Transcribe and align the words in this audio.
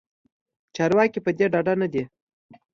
چارواکې 0.75 1.19
پدې 1.25 1.45
ډاډه 1.53 1.73
ندي 1.81 2.03